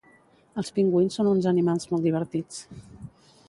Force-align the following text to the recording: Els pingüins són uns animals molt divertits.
Els 0.61 0.71
pingüins 0.77 1.19
són 1.19 1.29
uns 1.33 1.49
animals 1.53 1.87
molt 1.93 2.07
divertits. 2.09 2.61